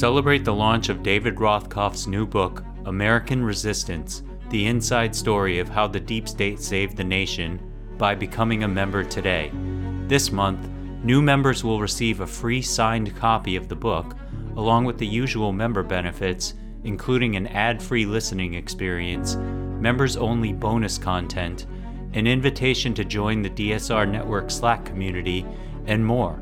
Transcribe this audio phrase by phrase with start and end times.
[0.00, 5.86] Celebrate the launch of David Rothkopf's new book, American Resistance The Inside Story of How
[5.86, 7.60] the Deep State Saved the Nation,
[7.98, 9.52] by becoming a member today.
[10.08, 10.70] This month,
[11.04, 14.16] new members will receive a free signed copy of the book,
[14.56, 16.54] along with the usual member benefits,
[16.84, 21.66] including an ad free listening experience, members only bonus content,
[22.14, 25.44] an invitation to join the DSR Network Slack community,
[25.84, 26.40] and more.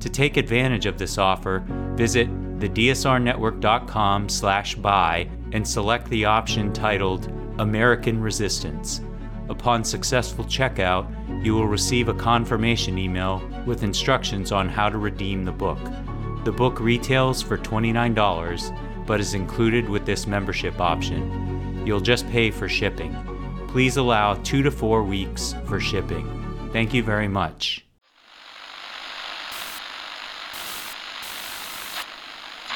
[0.00, 1.62] To take advantage of this offer,
[1.94, 9.00] visit thedsrnetwork.com slash buy and select the option titled American Resistance.
[9.48, 15.44] Upon successful checkout, you will receive a confirmation email with instructions on how to redeem
[15.44, 15.78] the book.
[16.44, 21.84] The book retails for $29, but is included with this membership option.
[21.86, 23.16] You'll just pay for shipping.
[23.68, 26.70] Please allow two to four weeks for shipping.
[26.72, 27.85] Thank you very much.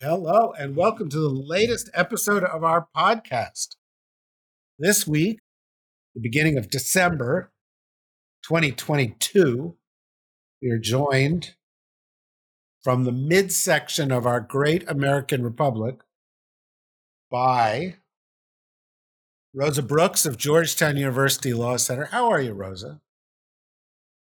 [0.00, 3.74] Hello, and welcome to the latest episode of our podcast.
[4.78, 5.40] This week,
[6.14, 7.50] the beginning of December
[8.44, 9.74] 2022,
[10.62, 11.56] we are joined
[12.80, 15.96] from the midsection of our great American Republic
[17.28, 17.96] by
[19.52, 22.04] Rosa Brooks of Georgetown University Law Center.
[22.04, 23.00] How are you, Rosa?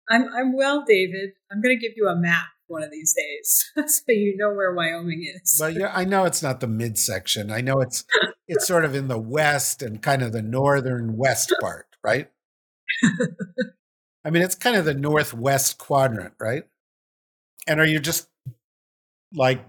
[0.08, 1.32] I'm I'm well, David.
[1.52, 4.72] I'm going to give you a map one of these days, so you know where
[4.72, 5.59] Wyoming is.
[5.61, 7.50] Well, yeah, I know it's not the midsection.
[7.50, 8.05] I know it's
[8.48, 12.31] it's sort of in the west and kind of the northern west part, right?
[14.25, 16.65] I mean, it's kind of the northwest quadrant, right?
[17.69, 18.28] And are you just
[19.32, 19.65] like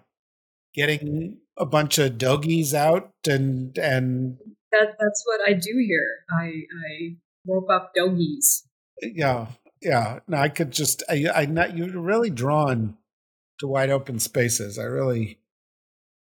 [0.73, 4.37] getting a bunch of doggies out and and
[4.71, 6.25] that that's what I do here.
[6.29, 7.15] I I
[7.47, 8.67] rope up doggies.
[9.01, 9.47] Yeah,
[9.81, 10.19] yeah.
[10.27, 12.97] No, I could just I I not you're really drawn
[13.59, 14.77] to wide open spaces.
[14.77, 15.39] I really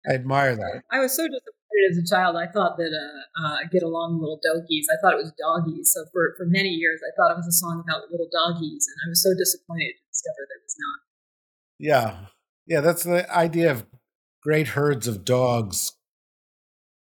[0.09, 0.83] I admire that.
[0.91, 2.35] I was so disappointed as a child.
[2.35, 5.91] I thought that uh, uh, "Get Along, Little Doggies." I thought it was doggies.
[5.93, 8.97] So for for many years, I thought it was a song about little doggies, and
[9.05, 10.99] I was so disappointed to discover that it was not.
[11.77, 12.25] Yeah,
[12.67, 12.81] yeah.
[12.81, 13.85] That's the idea of
[14.43, 15.93] great herds of dogs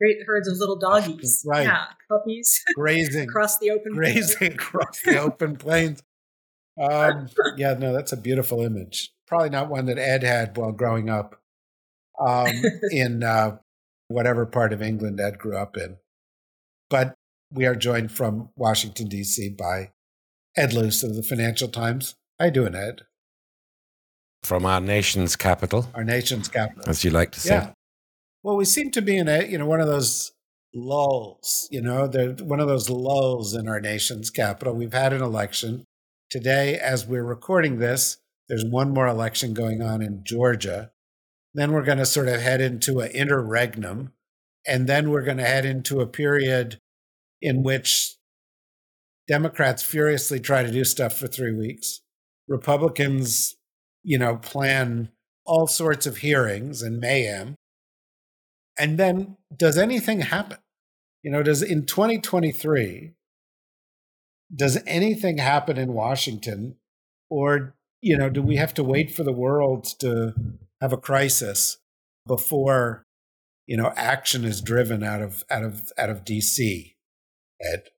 [0.00, 1.42] great herds of little doggies.
[1.47, 1.65] Right.
[1.65, 2.62] Yeah, puppies.
[2.75, 3.25] Grazing.
[3.28, 6.03] across the open Grazing across the open plains.
[6.81, 9.12] Um, yeah, no, that's a beautiful image.
[9.27, 11.41] Probably not one that Ed had while growing up
[12.19, 12.53] um,
[12.91, 13.59] in uh,
[14.09, 15.97] whatever part of England Ed grew up in.
[16.91, 17.15] But
[17.53, 19.50] we are joined from Washington, D.C.
[19.50, 19.91] by
[20.56, 22.15] Ed Luce of the Financial Times.
[22.39, 23.03] How you doing, Ed?
[24.43, 25.89] From our nation's capital.
[25.95, 26.84] Our nation's capital.
[26.89, 27.55] As you like to say.
[27.55, 27.72] Yeah.
[28.43, 30.33] Well, we seem to be in a you know one of those
[30.72, 31.69] lulls.
[31.71, 34.75] You know, they're one of those lulls in our nation's capital.
[34.75, 35.84] We've had an election
[36.31, 38.19] today, as we're recording this.
[38.49, 40.91] There's one more election going on in Georgia.
[41.55, 44.12] Then we're going to sort of head into an interregnum,
[44.66, 46.81] and then we're going to head into a period
[47.41, 48.16] in which
[49.27, 52.00] Democrats furiously try to do stuff for three weeks.
[52.49, 53.56] Republicans,
[54.03, 55.10] you know, plan
[55.45, 57.56] all sorts of hearings and mayhem
[58.78, 60.59] and then does anything happen?
[61.22, 63.12] You know, does in 2023,
[64.54, 66.76] does anything happen in Washington?
[67.31, 70.34] Or, you know, do we have to wait for the world to
[70.81, 71.78] have a crisis
[72.26, 73.04] before,
[73.66, 76.94] you know, action is driven out of out of out of DC?
[77.60, 77.88] Ed.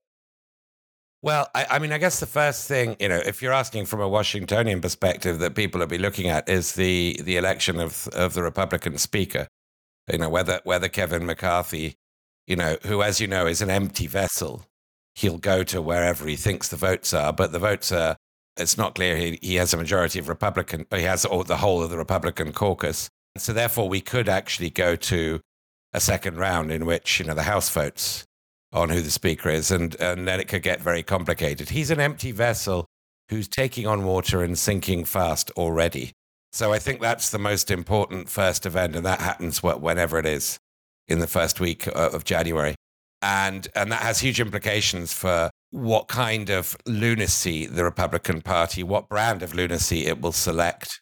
[1.23, 4.01] Well, I, I, mean, I guess the first thing, you know, if you're asking from
[4.01, 8.35] a Washingtonian perspective that people will be looking at is the the election of of
[8.35, 9.47] the Republican Speaker
[10.13, 11.97] you know, whether whether Kevin McCarthy,
[12.47, 14.67] you know, who as you know is an empty vessel,
[15.15, 18.17] he'll go to wherever he thinks the votes are, but the votes are.
[18.57, 20.85] It's not clear he, he has a majority of Republican.
[20.95, 23.09] He has all, the whole of the Republican caucus.
[23.39, 25.41] So therefore, we could actually go to
[25.93, 28.25] a second round in which you know the House votes
[28.73, 31.71] on who the speaker is, and and then it could get very complicated.
[31.71, 32.87] He's an empty vessel
[33.31, 36.13] who's taking on water and sinking fast already.
[36.53, 40.59] So I think that's the most important first event, and that happens whenever it is
[41.07, 42.75] in the first week uh, of January.
[43.23, 49.09] And, and that has huge implications for what kind of lunacy the Republican Party, what
[49.09, 51.01] brand of lunacy it will select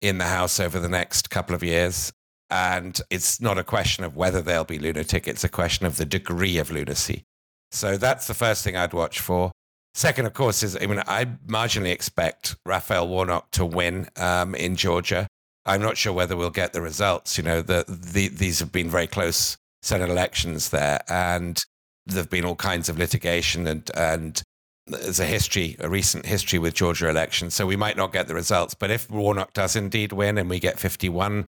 [0.00, 2.12] in the House over the next couple of years.
[2.50, 6.04] And it's not a question of whether they'll be lunatic, it's a question of the
[6.04, 7.24] degree of lunacy.
[7.70, 9.52] So that's the first thing I'd watch for.
[9.94, 14.76] Second, of course, is I mean, I marginally expect Raphael Warnock to win um, in
[14.76, 15.26] Georgia.
[15.64, 17.38] I'm not sure whether we'll get the results.
[17.38, 21.60] You know, the, the, these have been very close Senate elections there, and
[22.06, 24.42] there've been all kinds of litigation and and
[24.86, 27.54] there's a history, a recent history with Georgia elections.
[27.54, 28.74] So we might not get the results.
[28.74, 31.46] But if Warnock does indeed win and we get 51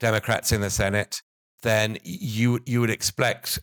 [0.00, 1.20] Democrats in the Senate,
[1.62, 3.60] then you you would expect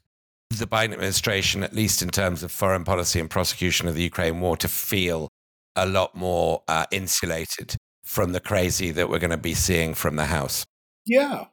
[0.49, 4.41] the Biden administration, at least in terms of foreign policy and prosecution of the Ukraine
[4.41, 5.29] war, to feel
[5.75, 10.17] a lot more uh, insulated from the crazy that we're going to be seeing from
[10.17, 10.65] the House.
[11.05, 11.45] Yeah.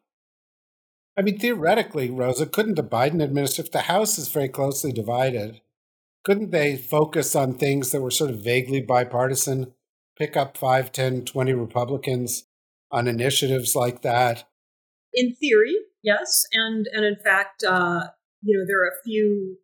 [1.18, 5.60] I mean, theoretically, Rosa, couldn't the Biden administration, if the House is very closely divided,
[6.24, 9.74] couldn't they focus on things that were sort of vaguely bipartisan,
[10.16, 12.44] pick up 5, 10, 20 Republicans
[12.92, 14.44] on initiatives like that?
[15.12, 15.74] In theory,
[16.04, 16.44] yes.
[16.52, 19.56] And, and in fact, uh, you know, there are a few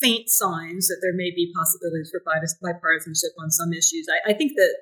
[0.00, 4.06] faint signs that there may be possibilities for bipartisanship on some issues.
[4.08, 4.74] I, I think that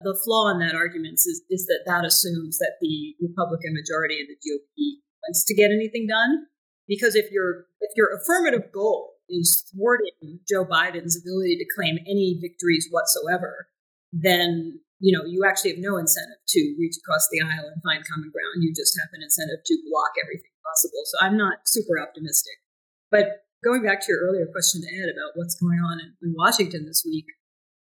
[0.00, 4.26] the flaw in that argument is, is that that assumes that the Republican majority in
[4.26, 6.46] the GOP wants to get anything done.
[6.88, 12.38] Because if your if your affirmative goal is thwarting Joe Biden's ability to claim any
[12.40, 13.68] victories whatsoever,
[14.12, 18.02] then you know you actually have no incentive to reach across the aisle and find
[18.02, 18.66] common ground.
[18.66, 21.02] You just have an incentive to block everything possible.
[21.06, 22.58] So I'm not super optimistic.
[23.10, 26.34] But going back to your earlier question to Ed about what's going on in, in
[26.36, 27.26] Washington this week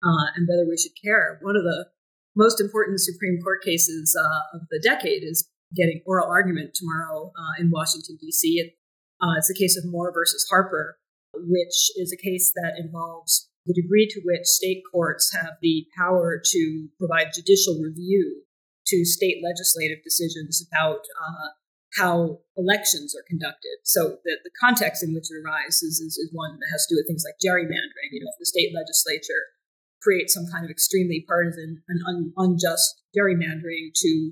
[0.04, 1.88] uh, and whether we should care, one of the
[2.36, 7.62] most important Supreme Court cases uh, of the decade is getting oral argument tomorrow uh,
[7.62, 8.60] in Washington, D.C.
[8.60, 8.74] It,
[9.22, 10.98] uh, it's a case of Moore versus Harper,
[11.34, 16.42] which is a case that involves the degree to which state courts have the power
[16.44, 18.44] to provide judicial review
[18.88, 21.50] to state legislative decisions about uh,
[21.96, 23.78] how elections are conducted.
[23.84, 27.00] So the, the context in which it arises is, is, one that has to do
[27.00, 28.12] with things like gerrymandering.
[28.12, 29.54] You know, if the state legislature
[30.02, 34.32] creates some kind of extremely partisan and un, unjust gerrymandering to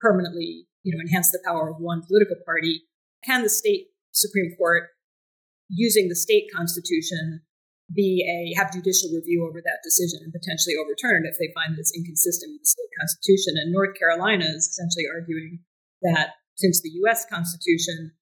[0.00, 2.82] permanently, you know, enhance the power of one political party,
[3.24, 4.90] can the state Supreme Court,
[5.68, 7.42] using the state constitution,
[7.94, 11.74] be a have judicial review over that decision and potentially overturn it if they find
[11.74, 13.54] that it's inconsistent with the state constitution?
[13.56, 15.60] And North Carolina is essentially arguing
[16.02, 17.24] that since the U.S.
[17.30, 18.12] Constitution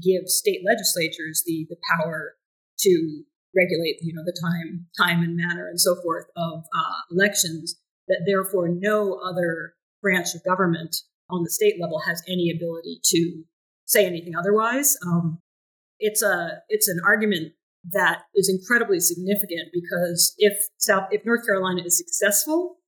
[0.00, 2.36] gives state legislatures the the power
[2.80, 3.24] to
[3.54, 7.76] regulate, you know, the time, time and manner and so forth of uh, elections,
[8.08, 10.96] that therefore no other branch of government
[11.32, 13.44] on the state level has any ability to
[13.86, 14.96] say anything otherwise.
[15.06, 15.38] Um,
[15.98, 17.52] it's a it's an argument
[17.92, 22.78] that is incredibly significant because if South if North Carolina is successful,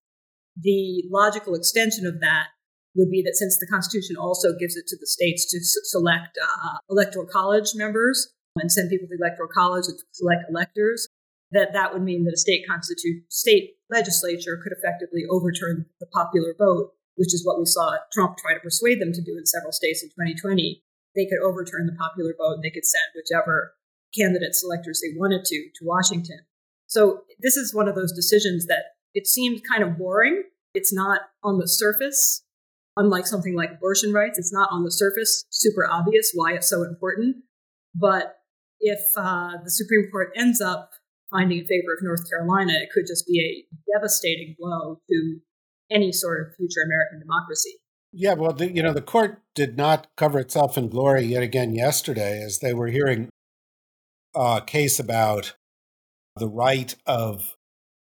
[0.56, 2.48] the logical extension of that
[2.94, 6.36] would be that since the Constitution also gives it to the states to s- select
[6.42, 11.08] uh, electoral college members, and send people to the electoral college and select electors,
[11.52, 16.54] that that would mean that a state constitute state legislature could effectively overturn the popular
[16.58, 19.72] vote, which is what we saw Trump try to persuade them to do in several
[19.72, 20.82] states in 2020.
[21.14, 23.74] They could overturn the popular vote and they could send whichever
[24.16, 26.40] candidate selectors they wanted to to Washington.
[26.86, 30.42] So this is one of those decisions that it seems kind of boring.
[30.74, 32.42] It's not on the surface,
[32.96, 36.82] unlike something like abortion rights, it's not on the surface super obvious why it's so
[36.82, 37.36] important.
[37.94, 38.36] But
[38.81, 40.90] if uh, the Supreme Court ends up
[41.31, 45.40] finding in favor of North Carolina, it could just be a devastating blow to
[45.93, 47.79] any sort of future American democracy.
[48.13, 51.75] Yeah, well, the, you know, the court did not cover itself in glory yet again
[51.75, 53.31] yesterday as they were hearing
[54.34, 55.55] a case about
[56.37, 57.56] the right of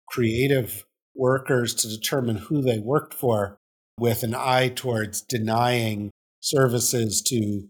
[0.08, 3.58] creative workers to determine who they worked for
[3.98, 7.68] with an eye towards denying services to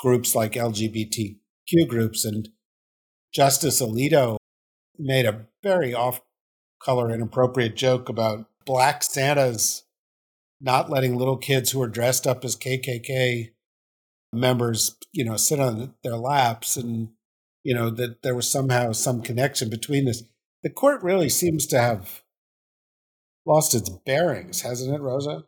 [0.00, 2.24] groups like LGBTQ groups.
[2.24, 2.48] And
[3.32, 4.36] Justice Alito
[4.98, 6.20] made a very off
[6.82, 9.82] color, inappropriate joke about black Santas
[10.60, 13.50] not letting little kids who are dressed up as KKK
[14.32, 17.08] members, you know, sit on their laps and,
[17.64, 20.22] you know, that there was somehow some connection between this.
[20.62, 22.22] The court really seems to have
[23.44, 25.46] lost its bearings, hasn't it, Rosa?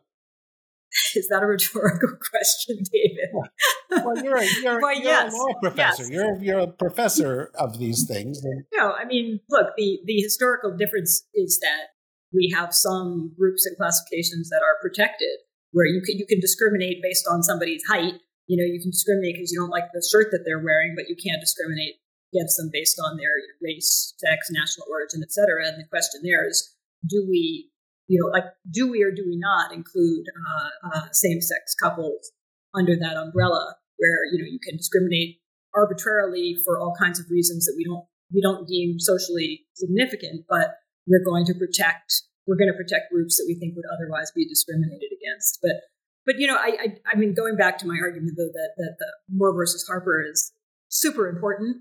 [1.15, 4.03] Is that a rhetorical question, David?
[4.03, 6.03] well, you're a, you're, well, you're yes, a law professor.
[6.03, 6.11] Yes.
[6.11, 8.43] You're you're a professor of these things.
[8.75, 11.92] No, I mean, look, the the historical difference is that
[12.33, 17.01] we have some groups and classifications that are protected, where you can you can discriminate
[17.01, 18.19] based on somebody's height.
[18.47, 21.07] You know, you can discriminate because you don't like the shirt that they're wearing, but
[21.07, 22.01] you can't discriminate
[22.33, 25.69] against them based on their race, sex, national origin, etc.
[25.69, 26.75] And the question there is,
[27.07, 27.71] do we
[28.07, 32.31] you know, like, do we or do we not include uh, uh, same sex couples
[32.75, 35.39] under that umbrella where you know you can discriminate
[35.73, 40.82] arbitrarily for all kinds of reasons that we don't we don't deem socially significant, but
[41.07, 44.45] we're going to protect we're going to protect groups that we think would otherwise be
[44.45, 45.59] discriminated against.
[45.61, 45.87] But
[46.25, 48.95] but you know, I I, I mean, going back to my argument though that that
[48.99, 50.51] the Moore versus Harper is
[50.89, 51.77] super important.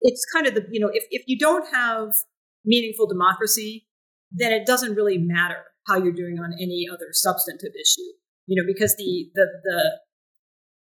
[0.00, 2.14] It's kind of the you know if if you don't have
[2.64, 3.86] meaningful democracy,
[4.30, 8.12] then it doesn't really matter how you're doing on any other substantive issue.
[8.46, 10.00] You know, because the the the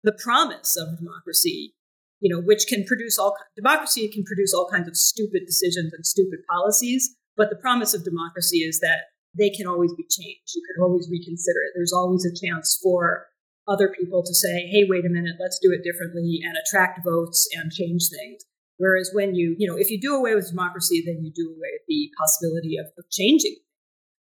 [0.04, 1.74] the promise of democracy,
[2.20, 6.04] you know, which can produce all democracy can produce all kinds of stupid decisions and
[6.04, 10.54] stupid policies, but the promise of democracy is that they can always be changed.
[10.54, 11.72] You can always reconsider it.
[11.74, 13.26] There's always a chance for
[13.66, 17.48] other people to say, hey, wait a minute, let's do it differently and attract votes
[17.54, 18.44] and change things.
[18.76, 21.70] Whereas when you, you know, if you do away with democracy, then you do away
[21.72, 23.56] with the possibility of, of changing.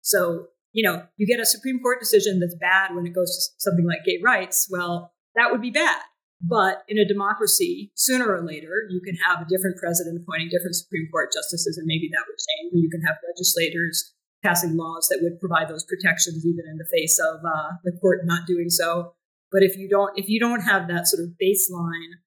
[0.01, 3.61] So, you know, you get a Supreme Court decision that's bad when it goes to
[3.61, 4.69] something like gay rights.
[4.71, 6.01] Well, that would be bad.
[6.41, 10.77] But in a democracy, sooner or later, you can have a different president appointing different
[10.77, 12.73] Supreme Court justices, and maybe that would change.
[12.75, 14.15] Or you can have legislators
[14.45, 18.21] passing laws that would provide those protections, even in the face of uh, the court
[18.25, 19.15] not doing so.
[19.51, 22.23] But if you don't, if you don't have that sort of baseline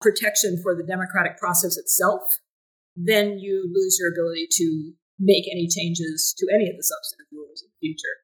[0.00, 2.22] protection for the democratic process itself,
[2.94, 7.62] then you lose your ability to make any changes to any of the substantive rules
[7.62, 8.16] in the future.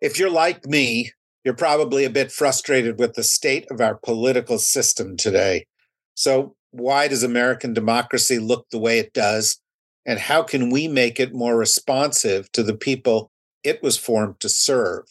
[0.00, 1.10] If you're like me,
[1.46, 5.64] you're probably a bit frustrated with the state of our political system today.
[6.16, 9.60] So, why does American democracy look the way it does?
[10.04, 13.30] And how can we make it more responsive to the people
[13.62, 15.04] it was formed to serve?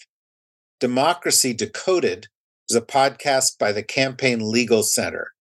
[0.82, 2.28] Democracy Decoded
[2.68, 5.32] is a podcast by the Campaign Legal Center.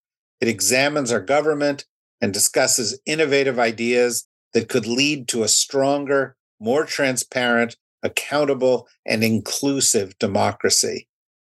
[0.40, 1.86] It examines our government
[2.20, 10.16] and discusses innovative ideas that could lead to a stronger, more transparent, accountable, and inclusive
[10.18, 11.08] democracy.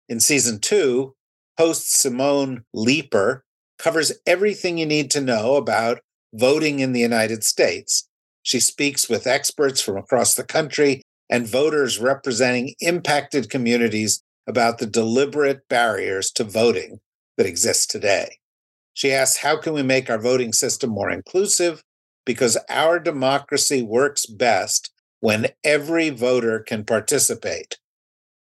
[0.09, 1.15] In season two,
[1.57, 3.43] host Simone Leeper
[3.77, 5.99] covers everything you need to know about
[6.33, 8.07] voting in the United States.
[8.41, 14.85] She speaks with experts from across the country and voters representing impacted communities about the
[14.85, 16.99] deliberate barriers to voting
[17.37, 18.37] that exist today.
[18.93, 21.81] She asks, How can we make our voting system more inclusive?
[22.25, 27.77] Because our democracy works best when every voter can participate.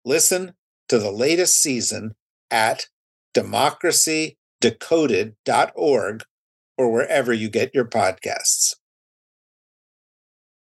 [0.06, 0.54] Listen
[0.90, 2.16] to the latest season
[2.50, 2.88] at
[3.36, 6.24] democracydecoded.org
[6.78, 8.76] or wherever you get your podcasts.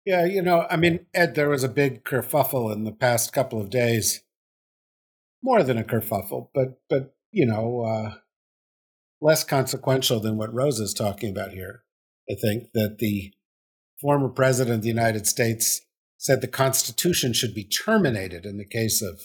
[0.05, 3.61] Yeah, you know, I mean, Ed, there was a big kerfuffle in the past couple
[3.61, 4.23] of days.
[5.43, 8.15] More than a kerfuffle, but but you know, uh,
[9.21, 11.83] less consequential than what Rose is talking about here.
[12.31, 13.33] I think that the
[14.01, 15.83] former president of the United States
[16.17, 19.23] said the Constitution should be terminated in the case of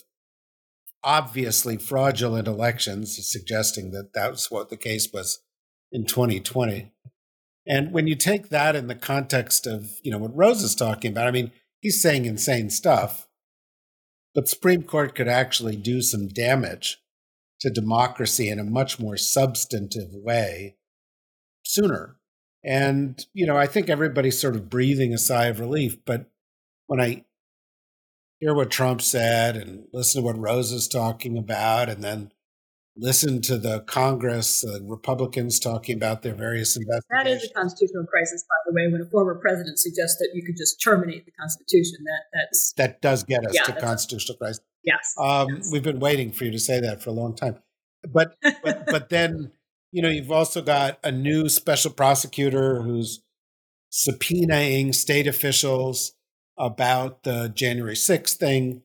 [1.04, 5.40] obviously fraudulent elections, suggesting that that's what the case was
[5.92, 6.92] in 2020.
[7.66, 11.12] And when you take that in the context of, you know, what Rose is talking
[11.12, 13.28] about, I mean, he's saying insane stuff,
[14.36, 16.98] but Supreme Court could actually do some damage
[17.62, 20.76] to democracy in a much more substantive way
[21.64, 22.18] sooner.
[22.64, 26.30] And, you know, I think everybody's sort of breathing a sigh of relief, but
[26.88, 27.26] when I
[28.40, 32.32] hear what Trump said and listen to what Rose is talking about, and then
[32.96, 37.24] listen to the Congress, uh, Republicans talking about their various investigations.
[37.24, 38.92] That is a constitutional crisis, by the way.
[38.92, 43.02] When a former president suggests that you could just terminate the Constitution, that that's that
[43.02, 44.62] does get us yeah, to constitutional crisis.
[44.84, 47.58] Yes, um, yes, we've been waiting for you to say that for a long time,
[48.08, 49.52] but but but then
[49.94, 53.22] you know you've also got a new special prosecutor who's
[53.92, 56.14] subpoenaing state officials
[56.58, 58.82] about the January 6th thing.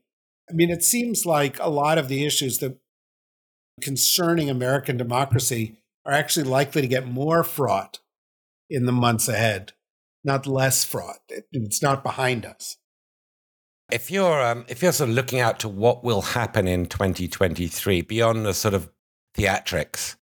[0.51, 2.79] I mean, it seems like a lot of the issues that
[3.81, 8.01] concerning American democracy are actually likely to get more fraught
[8.69, 9.73] in the months ahead,
[10.25, 11.21] not less fraught.
[11.53, 12.77] It's not behind us.
[13.91, 18.03] If you're um, if you're sort of looking out to what will happen in 2023
[18.03, 18.91] beyond the sort of
[19.35, 20.17] theatrics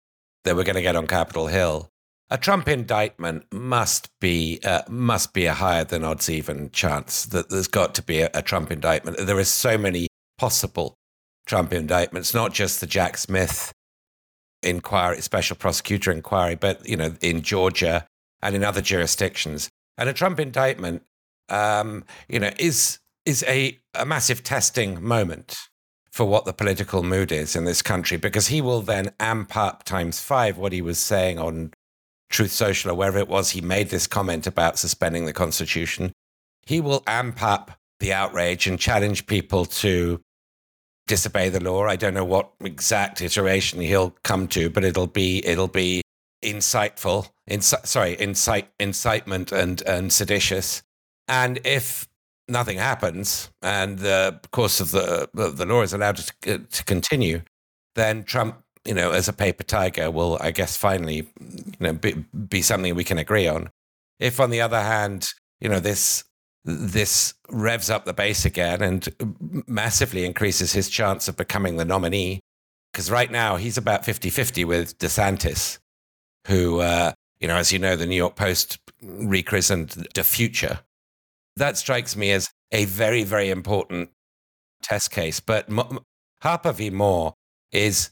[0.47, 1.89] that we're going to get on Capitol Hill,
[2.29, 7.49] a Trump indictment must be uh, must be a higher than odds even chance that
[7.49, 9.17] there's got to be a, a Trump indictment.
[9.17, 10.95] There are so many possible
[11.45, 13.73] Trump indictments, not just the Jack Smith
[14.63, 18.05] inquiry, special prosecutor inquiry, but you know in Georgia
[18.41, 19.69] and in other jurisdictions.
[19.97, 21.03] And a Trump indictment,
[21.49, 25.57] um, you know, is is a, a massive testing moment
[26.17, 29.83] for what the political mood is in this country because he will then amp up
[29.83, 31.71] times five what he was saying on
[32.31, 36.11] Truth Social or wherever it was, he made this comment about suspending the Constitution.
[36.65, 40.19] He will amp up the outrage and challenge people to
[41.05, 41.85] disobey the law.
[41.85, 46.01] I don't know what exact iteration he'll come to, but it'll be it'll be
[46.43, 47.29] insightful,
[47.61, 50.81] sorry, incite, incitement and and seditious.
[51.27, 52.07] And if
[52.47, 57.41] nothing happens and the course of the the law is allowed to, to continue,
[57.95, 62.13] then Trump, you know, as a paper tiger, will I guess finally, you know, be,
[62.49, 63.69] be something we can agree on.
[64.19, 65.27] If on the other hand,
[65.59, 66.23] you know, this
[66.63, 69.07] this revs up the base again and
[69.67, 72.41] massively increases his chance of becoming the nominee.
[72.91, 75.79] Because right now he's about 50 50 with DeSantis,
[76.47, 80.79] who, uh, you know, as you know, the New York Post rechristened DeFuture.
[81.57, 84.09] That strikes me as a very, very important
[84.83, 85.39] test case.
[85.39, 85.69] But
[86.41, 86.89] Harper v.
[86.89, 87.33] Moore
[87.71, 88.11] is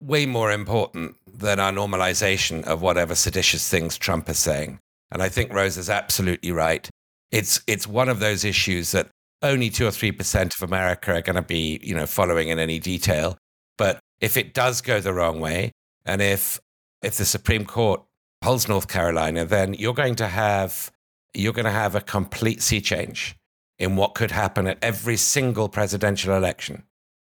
[0.00, 4.78] way more important than our normalization of whatever seditious things Trump is saying.
[5.10, 6.88] And I think Rose is absolutely right.
[7.30, 9.08] It's it's one of those issues that
[9.42, 12.58] only two or three percent of America are going to be, you know, following in
[12.58, 13.36] any detail.
[13.76, 15.72] But if it does go the wrong way,
[16.04, 16.58] and if
[17.02, 18.02] if the Supreme Court
[18.42, 20.90] holds North Carolina, then you're going to have
[21.34, 23.36] you're going to have a complete sea change
[23.78, 26.84] in what could happen at every single presidential election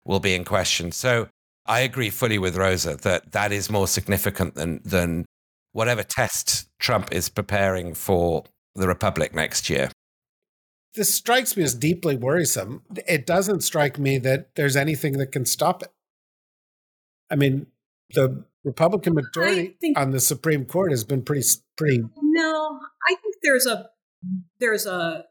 [0.06, 0.92] will be in question.
[0.92, 1.28] So
[1.66, 5.26] I agree fully with Rosa that that is more significant than than
[5.72, 8.44] whatever test Trump is preparing for
[8.76, 9.92] the Republic next year.
[10.96, 12.82] This strikes me as deeply worrisome.
[13.08, 15.92] It doesn't strike me that there's anything that can stop it.
[17.30, 17.68] I mean,
[18.12, 21.46] the Republican majority think, on the Supreme Court has been pretty
[21.78, 23.90] pretty No, I think there's a
[24.60, 25.26] there's a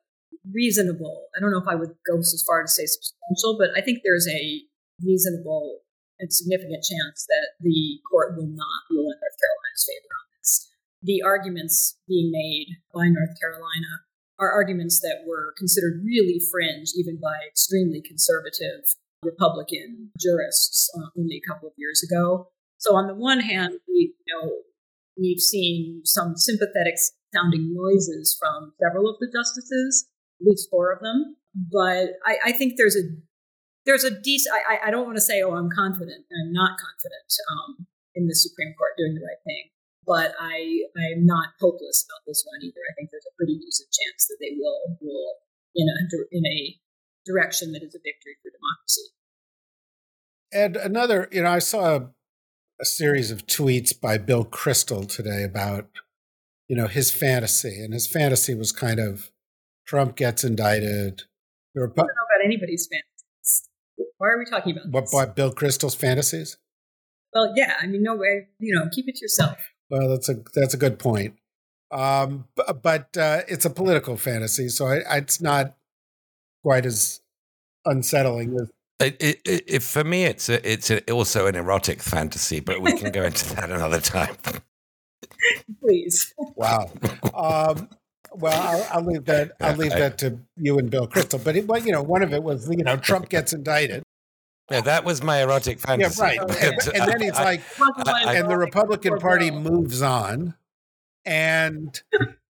[0.53, 1.27] reasonable.
[1.37, 4.01] I don't know if I would go as far to say substantial, but I think
[4.05, 4.63] there's a
[5.05, 5.81] reasonable
[6.19, 10.69] and significant chance that the court will not rule in North Carolina's favor on this
[11.03, 14.03] the arguments being made by North Carolina
[14.39, 18.87] are arguments that were considered really fringe, even by extremely conservative
[19.25, 22.49] Republican jurists uh, only a couple of years ago.
[22.79, 24.51] So on the one hand, we you know
[25.19, 26.95] we've seen some sympathetic
[27.35, 30.09] sounding noises from several of the justices,
[30.41, 31.37] at least four of them.
[31.55, 33.03] But I, I think there's a
[33.87, 34.55] there's a decent.
[34.69, 36.25] I, I don't want to say, oh, I'm confident.
[36.31, 39.71] I'm not confident um, in the Supreme Court doing the right thing
[40.09, 42.81] but I I'm not hopeless about this one either.
[42.91, 45.35] I think there's a pretty decent chance that they will rule
[45.77, 45.95] in a
[46.33, 46.81] in a
[47.27, 49.13] direction that is a victory for democracy.
[50.51, 52.11] And another, you know, I saw a,
[52.81, 55.89] a series of tweets by Bill Kristol today about,
[56.69, 59.31] you know, his fantasy, and his fantasy was kind of
[59.87, 61.23] Trump gets indicted.
[61.75, 63.69] The Repu- I don't know about anybody's fantasies.
[64.19, 65.01] Why are we talking about what?
[65.03, 65.13] This?
[65.13, 66.57] By Bill Kristol's fantasies?
[67.33, 67.75] Well, yeah.
[67.81, 68.49] I mean, no way.
[68.59, 69.59] You know, keep it to yourself.
[69.91, 71.35] Well, that's a that's a good point.
[71.91, 75.75] Um, but, but uh, it's a political fantasy, so I, I, it's not
[76.63, 77.21] quite as
[77.85, 78.71] unsettling as.
[79.01, 82.99] It, it, it, for me, it's a, it's a, also an erotic fantasy, but we
[82.99, 84.37] can go into that another time.
[85.81, 86.35] Please.
[86.57, 86.91] Wow.
[87.33, 87.89] Um,
[88.33, 89.53] well, I'll, I'll, leave that.
[89.61, 91.43] I'll leave that to you and Bill Kristol.
[91.43, 94.03] But it, well, you know, one of it was you know Trump gets indicted,
[94.71, 96.21] yeah, that was my erotic fantasy.
[96.21, 96.63] Yeah, right.
[96.63, 100.55] and, and then he's like, I, I, and the Republican Party moves on,
[101.25, 102.01] and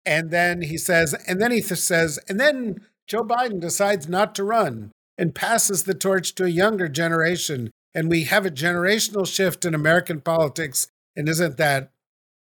[0.07, 4.45] and then he says, and then he says, and then Joe Biden decides not to
[4.45, 9.65] run and passes the torch to a younger generation, and we have a generational shift
[9.65, 11.93] in American politics, and isn't that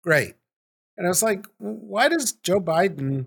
[0.02, 0.34] great?
[0.96, 3.26] And I was like, why does Joe Biden?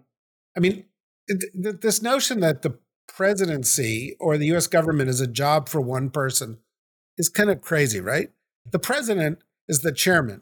[0.55, 0.85] I mean,
[1.27, 2.77] this notion that the
[3.07, 6.59] presidency or the US government is a job for one person
[7.17, 8.31] is kind of crazy, right?
[8.71, 10.41] The president is the chairman.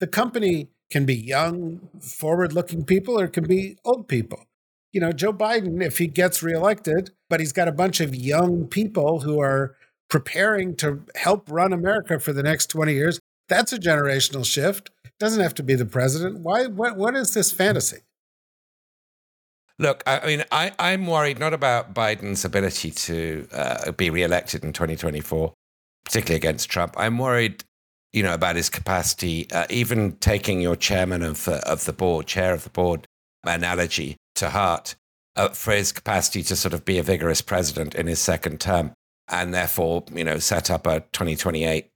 [0.00, 4.46] The company can be young, forward looking people or it can be old people.
[4.92, 8.66] You know, Joe Biden, if he gets reelected, but he's got a bunch of young
[8.66, 9.76] people who are
[10.08, 14.90] preparing to help run America for the next 20 years, that's a generational shift.
[15.18, 16.40] Doesn't have to be the president.
[16.40, 17.98] Why what what is this fantasy?
[19.80, 24.72] Look, I mean, I, I'm worried not about Biden's ability to uh, be reelected in
[24.72, 25.54] 2024,
[26.04, 26.94] particularly against Trump.
[26.96, 27.62] I'm worried,
[28.12, 32.26] you know, about his capacity, uh, even taking your chairman of, uh, of the board,
[32.26, 33.06] chair of the board
[33.44, 34.96] analogy to heart,
[35.36, 38.92] uh, for his capacity to sort of be a vigorous president in his second term
[39.28, 41.90] and therefore, you know, set up a 2028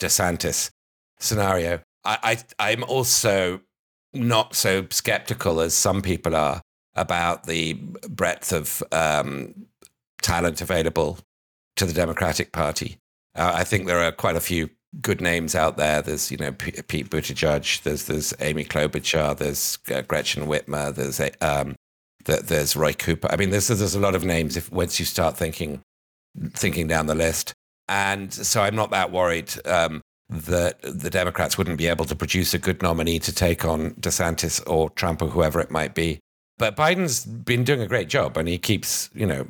[0.00, 0.70] DeSantis
[1.18, 1.80] scenario.
[2.04, 2.18] I,
[2.58, 3.60] I, I'm also
[4.14, 6.62] not so skeptical as some people are
[6.94, 7.74] about the
[8.08, 9.54] breadth of um,
[10.22, 11.18] talent available
[11.76, 12.98] to the Democratic Party.
[13.36, 14.70] Uh, I think there are quite a few
[15.02, 16.00] good names out there.
[16.02, 17.82] There's, you know, P- Pete Buttigieg.
[17.82, 19.36] There's there's Amy Klobuchar.
[19.36, 20.94] There's uh, Gretchen Whitmer.
[20.94, 21.76] There's a, um,
[22.24, 23.28] th- there's Roy Cooper.
[23.30, 24.56] I mean, there's there's a lot of names.
[24.56, 25.80] If once you start thinking
[26.54, 27.52] thinking down the list,
[27.88, 32.52] And so I'm not that worried um, that the Democrats wouldn't be able to produce
[32.52, 36.20] a good nominee to take on DeSantis or Trump or whoever it might be.
[36.58, 39.46] But Biden's been doing a great job and he keeps, you know,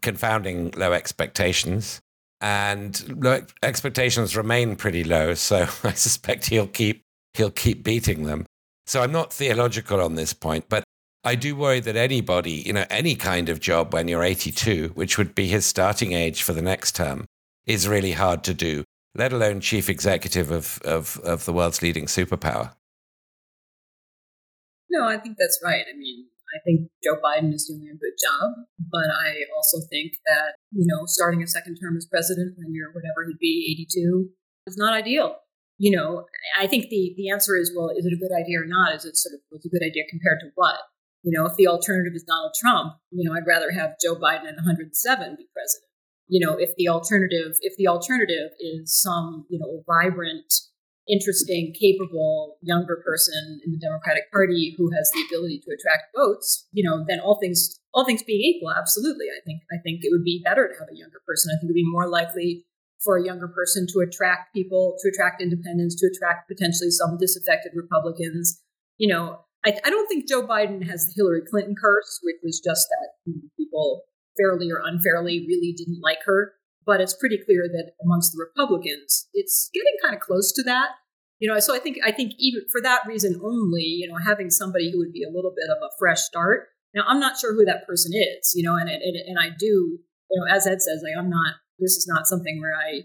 [0.00, 2.00] confounding low expectations.
[2.40, 5.34] And low expectations remain pretty low.
[5.34, 7.02] So I suspect he'll keep
[7.34, 8.46] he'll keep beating them.
[8.86, 10.84] So I'm not theological on this point, but
[11.26, 15.18] I do worry that anybody, you know, any kind of job when you're 82, which
[15.18, 17.26] would be his starting age for the next term,
[17.66, 18.84] is really hard to do,
[19.16, 22.74] let alone chief executive of, of, of the world's leading superpower.
[24.88, 25.84] No, I think that's right.
[25.92, 30.12] I mean, I think Joe Biden is doing a good job, but I also think
[30.28, 34.28] that, you know, starting a second term as president when you're whatever he'd be, 82,
[34.68, 35.38] is not ideal.
[35.76, 38.66] You know, I think the, the answer is, well, is it a good idea or
[38.66, 38.94] not?
[38.94, 40.76] Is it sort of, what's a good idea compared to what?
[41.26, 44.46] You know, if the alternative is Donald Trump, you know, I'd rather have Joe Biden
[44.46, 44.94] at 107
[45.34, 45.90] be president.
[46.30, 50.54] You know, if the alternative, if the alternative is some, you know, vibrant,
[51.10, 56.68] interesting, capable younger person in the Democratic Party who has the ability to attract votes,
[56.70, 59.26] you know, then all things all things being equal, absolutely.
[59.26, 61.50] I think I think it would be better to have a younger person.
[61.50, 62.66] I think it would be more likely
[63.02, 67.72] for a younger person to attract people, to attract independents, to attract potentially some disaffected
[67.74, 68.62] Republicans.
[68.96, 72.60] You know, I, I, don't think Joe Biden has the Hillary Clinton curse, which was
[72.64, 74.04] just that people
[74.38, 76.52] fairly or unfairly really didn't like her.
[76.86, 80.90] But it's pretty clear that amongst the Republicans, it's getting kind of close to that.
[81.40, 84.50] You know, so I think I think even for that reason only, you know, having
[84.50, 86.68] somebody who would be a little bit of a fresh start.
[86.94, 89.98] Now, I'm not sure who that person is, you know, and and, and I do,
[90.30, 91.56] you know, as Ed says, like I'm not.
[91.78, 93.02] This is not something where I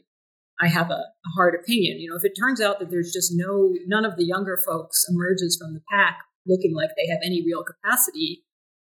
[0.64, 2.00] I have a, a, hard opinion.
[2.00, 5.04] You know, if it turns out that there's just no none of the younger folks
[5.10, 8.44] emerges from the pack looking like they have any real capacity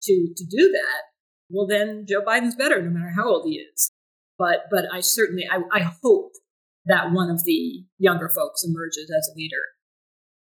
[0.03, 1.03] to to do that,
[1.49, 3.91] well then Joe Biden's better no matter how old he is.
[4.39, 6.33] But but I certainly I, I hope
[6.87, 9.63] that one of the younger folks emerges as a leader.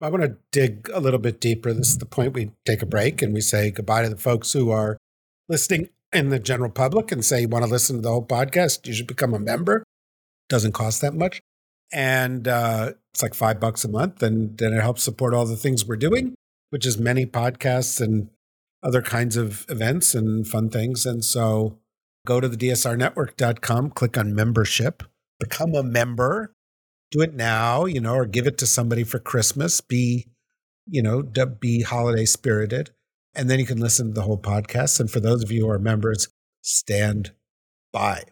[0.01, 1.71] I want to dig a little bit deeper.
[1.71, 4.51] This is the point we take a break and we say goodbye to the folks
[4.51, 4.97] who are
[5.47, 8.85] listening in the general public and say you want to listen to the whole podcast,
[8.85, 9.83] you should become a member.
[10.49, 11.41] Doesn't cost that much.
[11.93, 14.21] And uh, it's like five bucks a month.
[14.21, 16.35] And then it helps support all the things we're doing
[16.73, 18.31] which is many podcasts and
[18.81, 21.05] other kinds of events and fun things.
[21.05, 21.77] And so
[22.25, 25.03] go to the dsrnetwork.com, click on membership,
[25.39, 26.51] become a member,
[27.11, 29.81] do it now, you know, or give it to somebody for Christmas.
[29.81, 30.25] Be,
[30.87, 32.89] you know, be holiday spirited.
[33.35, 34.99] And then you can listen to the whole podcast.
[34.99, 36.27] And for those of you who are members,
[36.63, 37.33] stand
[37.91, 38.23] by.